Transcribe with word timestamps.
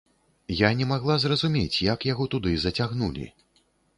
Я 0.59 0.69
не 0.79 0.85
магла 0.91 1.17
зразумець, 1.25 1.81
як 1.87 2.07
яго 2.11 2.27
туды 2.37 2.57
зацягнулі. 2.65 3.29